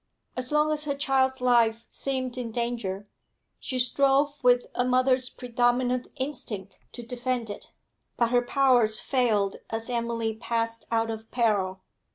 [0.35, 3.07] As long as her child's life seemed in danger,
[3.59, 7.71] she strove with a mother's predominant instinct to defend it;
[8.17, 11.83] but her powers failed as Emily passed out of peril.